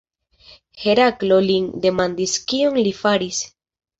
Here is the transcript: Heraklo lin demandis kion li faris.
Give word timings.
Heraklo 0.83 1.37
lin 1.49 1.69
demandis 1.85 2.35
kion 2.53 2.79
li 2.87 2.97
faris. 3.05 3.45